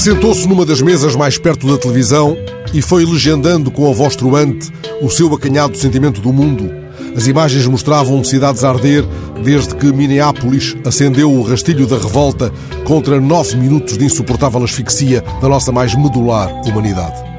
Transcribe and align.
Sentou-se 0.00 0.48
numa 0.48 0.64
das 0.64 0.80
mesas 0.80 1.14
mais 1.14 1.36
perto 1.36 1.66
da 1.66 1.76
televisão 1.76 2.34
e 2.72 2.80
foi 2.80 3.04
legendando 3.04 3.70
com 3.70 3.86
a 3.86 3.92
voz 3.92 4.16
truante 4.16 4.72
o 5.02 5.10
seu 5.10 5.30
acanhado 5.34 5.76
sentimento 5.76 6.22
do 6.22 6.32
mundo. 6.32 6.72
As 7.14 7.26
imagens 7.26 7.66
mostravam 7.66 8.24
cidades 8.24 8.64
a 8.64 8.70
arder 8.70 9.04
desde 9.44 9.74
que 9.74 9.92
Minneapolis 9.92 10.74
acendeu 10.86 11.30
o 11.30 11.42
rastilho 11.42 11.86
da 11.86 11.98
revolta 11.98 12.50
contra 12.86 13.20
nove 13.20 13.58
minutos 13.58 13.98
de 13.98 14.06
insuportável 14.06 14.64
asfixia 14.64 15.22
da 15.38 15.50
nossa 15.50 15.70
mais 15.70 15.94
medular 15.94 16.50
humanidade. 16.66 17.29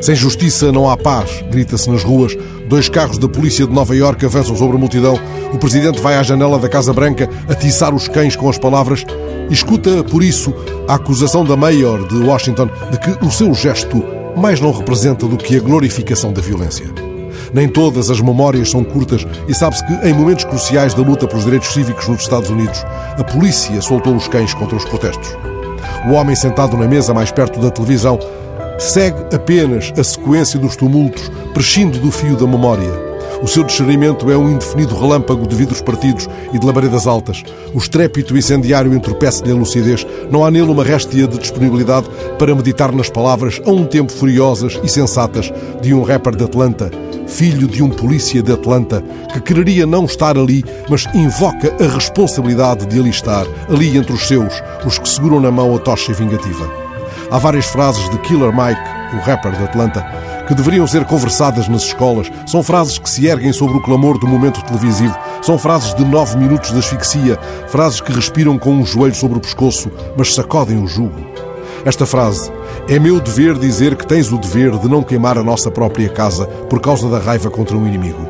Sem 0.00 0.14
justiça 0.14 0.70
não 0.72 0.88
há 0.88 0.96
paz, 0.96 1.44
grita-se 1.50 1.90
nas 1.90 2.02
ruas. 2.02 2.36
Dois 2.68 2.88
carros 2.88 3.18
da 3.18 3.28
polícia 3.28 3.66
de 3.66 3.72
Nova 3.72 3.96
Iorque 3.96 4.26
avançam 4.26 4.56
sobre 4.56 4.76
a 4.76 4.80
multidão. 4.80 5.18
O 5.52 5.58
presidente 5.58 6.00
vai 6.00 6.16
à 6.16 6.22
janela 6.22 6.58
da 6.58 6.68
Casa 6.68 6.92
Branca 6.92 7.28
atiçar 7.48 7.94
os 7.94 8.08
cães 8.08 8.36
com 8.36 8.48
as 8.48 8.58
palavras 8.58 9.04
escuta, 9.50 10.04
por 10.04 10.22
isso, 10.22 10.54
a 10.86 10.94
acusação 10.94 11.44
da 11.44 11.56
Mayor 11.56 12.06
de 12.06 12.16
Washington 12.16 12.68
de 12.90 12.98
que 12.98 13.24
o 13.24 13.30
seu 13.30 13.52
gesto 13.54 14.04
mais 14.36 14.60
não 14.60 14.72
representa 14.72 15.26
do 15.26 15.36
que 15.36 15.56
a 15.56 15.60
glorificação 15.60 16.32
da 16.32 16.40
violência. 16.40 16.86
Nem 17.52 17.66
todas 17.66 18.10
as 18.10 18.20
memórias 18.20 18.70
são 18.70 18.84
curtas 18.84 19.26
e 19.48 19.54
sabe-se 19.54 19.84
que, 19.86 20.06
em 20.06 20.12
momentos 20.12 20.44
cruciais 20.44 20.92
da 20.92 21.02
luta 21.02 21.26
pelos 21.26 21.44
direitos 21.44 21.72
cívicos 21.72 22.06
nos 22.08 22.20
Estados 22.20 22.50
Unidos, 22.50 22.84
a 23.18 23.24
polícia 23.24 23.80
soltou 23.80 24.14
os 24.14 24.28
cães 24.28 24.52
contra 24.52 24.76
os 24.76 24.84
protestos. 24.84 25.34
O 26.08 26.12
homem 26.12 26.36
sentado 26.36 26.76
na 26.76 26.86
mesa 26.86 27.14
mais 27.14 27.30
perto 27.30 27.58
da 27.58 27.70
televisão 27.70 28.18
segue 28.78 29.34
apenas 29.34 29.92
a 29.98 30.04
sequência 30.04 30.58
dos 30.58 30.76
tumultos, 30.76 31.30
prescindo 31.52 31.98
do 31.98 32.10
fio 32.10 32.36
da 32.36 32.46
memória. 32.46 33.08
O 33.42 33.46
seu 33.46 33.62
discernimento 33.62 34.30
é 34.30 34.36
um 34.36 34.50
indefinido 34.50 34.96
relâmpago 34.96 35.46
de 35.46 35.54
vidros 35.54 35.80
partidos 35.80 36.28
e 36.52 36.58
de 36.58 36.66
labaredas 36.66 37.06
altas. 37.06 37.44
O 37.72 37.78
estrépito 37.78 38.36
incendiário 38.36 38.92
entorpece-lhe 38.92 39.52
a 39.52 39.54
lucidez. 39.54 40.04
Não 40.30 40.44
há 40.44 40.50
nele 40.50 40.70
uma 40.70 40.82
réstia 40.82 41.26
de 41.26 41.38
disponibilidade 41.38 42.08
para 42.38 42.54
meditar 42.54 42.92
nas 42.92 43.08
palavras, 43.08 43.60
a 43.64 43.70
um 43.70 43.84
tempo 43.84 44.10
furiosas 44.10 44.80
e 44.82 44.88
sensatas, 44.88 45.52
de 45.80 45.94
um 45.94 46.02
rapper 46.02 46.34
de 46.34 46.44
Atlanta, 46.44 46.90
filho 47.28 47.68
de 47.68 47.82
um 47.82 47.90
polícia 47.90 48.42
de 48.42 48.52
Atlanta, 48.52 49.04
que 49.32 49.40
quereria 49.40 49.86
não 49.86 50.04
estar 50.04 50.36
ali, 50.36 50.64
mas 50.88 51.06
invoca 51.14 51.72
a 51.80 51.94
responsabilidade 51.94 52.86
de 52.86 52.98
ali 52.98 53.10
estar, 53.10 53.46
ali 53.68 53.96
entre 53.96 54.12
os 54.12 54.26
seus, 54.26 54.54
os 54.84 54.98
que 54.98 55.08
seguram 55.08 55.38
na 55.38 55.50
mão 55.50 55.76
a 55.76 55.78
tocha 55.78 56.12
vingativa. 56.12 56.87
Há 57.30 57.36
várias 57.36 57.66
frases 57.66 58.08
de 58.08 58.18
Killer 58.20 58.50
Mike, 58.50 58.80
o 59.14 59.20
rapper 59.20 59.52
de 59.52 59.62
Atlanta, 59.62 60.00
que 60.46 60.54
deveriam 60.54 60.86
ser 60.86 61.04
conversadas 61.04 61.68
nas 61.68 61.82
escolas. 61.82 62.30
São 62.46 62.62
frases 62.62 62.98
que 62.98 63.08
se 63.08 63.26
erguem 63.26 63.52
sobre 63.52 63.76
o 63.76 63.82
clamor 63.82 64.18
do 64.18 64.26
momento 64.26 64.64
televisivo. 64.64 65.14
São 65.42 65.58
frases 65.58 65.94
de 65.94 66.06
nove 66.06 66.38
minutos 66.38 66.72
de 66.72 66.78
asfixia, 66.78 67.38
frases 67.66 68.00
que 68.00 68.12
respiram 68.12 68.58
com 68.58 68.70
um 68.70 68.86
joelho 68.86 69.14
sobre 69.14 69.36
o 69.36 69.42
pescoço, 69.42 69.90
mas 70.16 70.34
sacodem 70.34 70.82
o 70.82 70.86
jugo. 70.86 71.20
Esta 71.84 72.06
frase: 72.06 72.50
É 72.88 72.98
meu 72.98 73.20
dever 73.20 73.58
dizer 73.58 73.94
que 73.94 74.06
tens 74.06 74.32
o 74.32 74.38
dever 74.38 74.78
de 74.78 74.88
não 74.88 75.02
queimar 75.02 75.36
a 75.36 75.44
nossa 75.44 75.70
própria 75.70 76.08
casa 76.08 76.46
por 76.46 76.80
causa 76.80 77.10
da 77.10 77.18
raiva 77.18 77.50
contra 77.50 77.76
um 77.76 77.86
inimigo. 77.86 78.26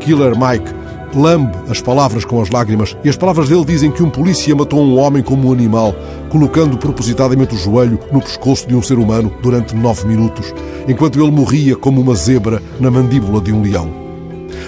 Killer 0.00 0.34
Mike 0.36 0.85
lambe 1.16 1.56
as 1.68 1.80
palavras 1.80 2.24
com 2.24 2.40
as 2.40 2.50
lágrimas 2.50 2.96
e 3.02 3.08
as 3.08 3.16
palavras 3.16 3.48
dele 3.48 3.64
dizem 3.64 3.90
que 3.90 4.02
um 4.02 4.10
polícia 4.10 4.54
matou 4.54 4.80
um 4.80 4.98
homem 4.98 5.22
como 5.22 5.48
um 5.48 5.52
animal, 5.52 5.94
colocando 6.28 6.76
propositadamente 6.76 7.54
o 7.54 7.58
joelho 7.58 7.98
no 8.12 8.20
pescoço 8.20 8.68
de 8.68 8.74
um 8.74 8.82
ser 8.82 8.98
humano 8.98 9.32
durante 9.42 9.74
nove 9.74 10.06
minutos, 10.06 10.52
enquanto 10.86 11.18
ele 11.18 11.30
morria 11.30 11.74
como 11.74 12.00
uma 12.00 12.14
zebra 12.14 12.62
na 12.78 12.90
mandíbula 12.90 13.40
de 13.40 13.52
um 13.52 13.62
leão. 13.62 13.90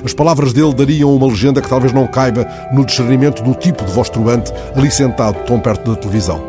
As 0.04 0.14
palavras 0.14 0.52
dele 0.52 0.72
dariam 0.72 1.14
uma 1.14 1.26
legenda 1.26 1.60
que 1.60 1.68
talvez 1.68 1.92
não 1.92 2.06
caiba 2.06 2.46
no 2.72 2.84
discernimento 2.84 3.42
do 3.42 3.54
tipo 3.54 3.84
de 3.84 3.92
voz 3.92 4.08
truante 4.08 4.52
ali 4.74 4.90
sentado 4.90 5.44
tão 5.44 5.60
perto 5.60 5.90
da 5.90 5.96
televisão. 5.96 6.42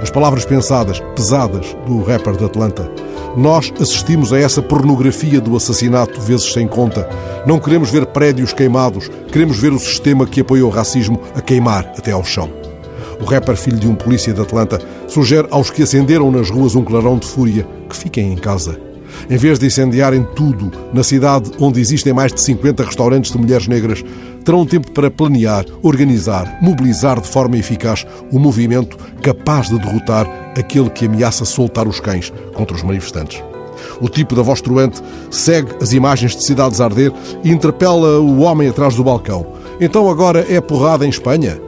As 0.00 0.10
palavras 0.10 0.44
pensadas, 0.44 1.00
pesadas, 1.14 1.76
do 1.86 2.02
rapper 2.02 2.36
de 2.36 2.44
Atlanta 2.44 2.90
nós 3.36 3.72
assistimos 3.78 4.32
a 4.32 4.38
essa 4.38 4.62
pornografia 4.62 5.40
do 5.40 5.56
assassinato 5.56 6.20
vezes 6.20 6.52
sem 6.52 6.66
conta. 6.66 7.08
Não 7.46 7.58
queremos 7.58 7.90
ver 7.90 8.06
prédios 8.06 8.52
queimados, 8.52 9.10
queremos 9.30 9.58
ver 9.58 9.72
o 9.72 9.78
sistema 9.78 10.26
que 10.26 10.40
apoia 10.40 10.64
o 10.64 10.70
racismo 10.70 11.20
a 11.34 11.40
queimar 11.40 11.92
até 11.98 12.12
ao 12.12 12.24
chão. 12.24 12.50
O 13.20 13.24
rapper, 13.24 13.56
filho 13.56 13.78
de 13.78 13.88
um 13.88 13.94
polícia 13.94 14.32
de 14.32 14.40
Atlanta, 14.40 14.80
sugere 15.06 15.48
aos 15.50 15.70
que 15.70 15.82
acenderam 15.82 16.30
nas 16.30 16.50
ruas 16.50 16.74
um 16.74 16.84
clarão 16.84 17.18
de 17.18 17.26
fúria 17.26 17.66
que 17.88 17.96
fiquem 17.96 18.32
em 18.32 18.36
casa. 18.36 18.78
Em 19.30 19.36
vez 19.36 19.58
de 19.58 19.66
incendiarem 19.66 20.26
tudo 20.34 20.70
na 20.92 21.02
cidade 21.02 21.50
onde 21.58 21.80
existem 21.80 22.12
mais 22.12 22.32
de 22.32 22.40
50 22.40 22.84
restaurantes 22.84 23.32
de 23.32 23.38
mulheres 23.38 23.66
negras, 23.66 24.04
terão 24.46 24.64
tempo 24.64 24.92
para 24.92 25.10
planear, 25.10 25.66
organizar, 25.82 26.58
mobilizar 26.62 27.20
de 27.20 27.26
forma 27.26 27.58
eficaz 27.58 28.06
o 28.30 28.38
movimento 28.38 28.96
capaz 29.20 29.68
de 29.68 29.76
derrotar 29.76 30.24
aquele 30.56 30.88
que 30.88 31.06
ameaça 31.06 31.44
soltar 31.44 31.88
os 31.88 31.98
cães 31.98 32.32
contra 32.54 32.76
os 32.76 32.82
manifestantes. 32.84 33.42
O 34.00 34.08
tipo 34.08 34.36
da 34.36 34.42
voz 34.42 34.60
truante 34.60 35.02
segue 35.32 35.72
as 35.82 35.92
imagens 35.92 36.36
de 36.36 36.44
cidades 36.44 36.80
a 36.80 36.84
arder 36.84 37.12
e 37.42 37.50
interpela 37.50 38.20
o 38.20 38.40
homem 38.42 38.68
atrás 38.68 38.94
do 38.94 39.02
balcão. 39.02 39.44
Então 39.80 40.08
agora 40.08 40.46
é 40.48 40.60
porrada 40.60 41.04
em 41.04 41.10
Espanha? 41.10 41.60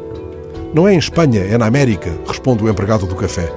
Não 0.72 0.86
é 0.86 0.94
em 0.94 0.98
Espanha, 0.98 1.40
é 1.40 1.58
na 1.58 1.66
América, 1.66 2.16
responde 2.28 2.62
o 2.62 2.68
empregado 2.68 3.06
do 3.06 3.16
café. 3.16 3.52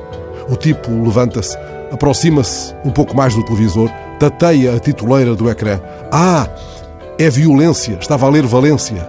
O 0.50 0.56
tipo 0.56 0.90
levanta-se, 1.04 1.56
aproxima-se 1.92 2.74
um 2.84 2.90
pouco 2.90 3.16
mais 3.16 3.36
do 3.36 3.46
televisor, 3.46 3.90
tateia 4.20 4.76
a 4.76 4.80
tituleira 4.80 5.36
do 5.36 5.48
ecrã. 5.48 5.80
Ah, 6.12 6.50
é 7.22 7.30
violência, 7.30 8.00
estava 8.02 8.26
a 8.26 8.30
ler 8.30 8.48
Valência. 8.48 9.08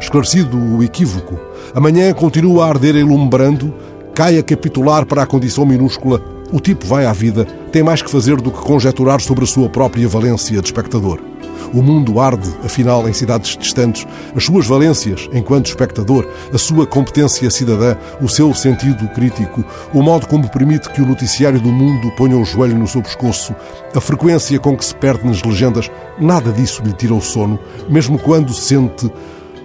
Esclarecido 0.00 0.56
o 0.56 0.82
equívoco, 0.82 1.38
amanhã 1.74 2.12
continua 2.12 2.64
a 2.64 2.68
arder 2.68 2.94
elumbrando, 2.94 3.74
cai 4.14 4.38
a 4.38 4.42
capitular 4.42 5.04
para 5.04 5.22
a 5.22 5.26
condição 5.26 5.66
minúscula. 5.66 6.22
O 6.52 6.60
tipo 6.60 6.86
vai 6.86 7.04
à 7.04 7.12
vida, 7.12 7.44
tem 7.72 7.82
mais 7.82 8.00
que 8.00 8.10
fazer 8.10 8.36
do 8.36 8.52
que 8.52 8.60
conjecturar 8.60 9.20
sobre 9.20 9.42
a 9.42 9.46
sua 9.46 9.68
própria 9.68 10.06
valência 10.06 10.60
de 10.60 10.66
espectador. 10.66 11.31
O 11.72 11.82
mundo 11.82 12.20
arde, 12.20 12.48
afinal, 12.64 13.08
em 13.08 13.12
cidades 13.12 13.56
distantes. 13.56 14.06
As 14.34 14.44
suas 14.44 14.66
valências, 14.66 15.28
enquanto 15.32 15.66
espectador, 15.66 16.26
a 16.52 16.58
sua 16.58 16.86
competência 16.86 17.50
cidadã, 17.50 17.96
o 18.20 18.28
seu 18.28 18.52
sentido 18.54 19.08
crítico, 19.14 19.64
o 19.92 20.02
modo 20.02 20.26
como 20.26 20.48
permite 20.48 20.90
que 20.90 21.02
o 21.02 21.06
noticiário 21.06 21.60
do 21.60 21.72
mundo 21.72 22.10
ponha 22.16 22.36
o 22.36 22.44
joelho 22.44 22.78
no 22.78 22.86
seu 22.86 23.02
pescoço, 23.02 23.54
a 23.94 24.00
frequência 24.00 24.58
com 24.58 24.76
que 24.76 24.84
se 24.84 24.94
perde 24.94 25.26
nas 25.26 25.42
legendas, 25.42 25.90
nada 26.18 26.52
disso 26.52 26.82
lhe 26.82 26.92
tira 26.92 27.14
o 27.14 27.20
sono, 27.20 27.58
mesmo 27.88 28.18
quando 28.18 28.52
sente 28.52 29.10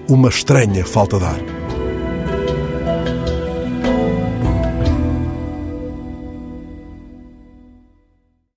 uma 0.08 0.30
estranha 0.30 0.86
falta 0.86 1.18
de 1.18 1.26
ar. 1.26 1.57